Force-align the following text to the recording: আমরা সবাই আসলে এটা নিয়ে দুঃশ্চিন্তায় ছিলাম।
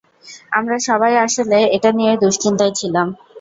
আমরা 0.51 0.77
সবাই 0.87 1.13
আসলে 1.25 1.57
এটা 1.75 1.89
নিয়ে 1.97 2.13
দুঃশ্চিন্তায় 2.23 2.73
ছিলাম। 2.79 3.07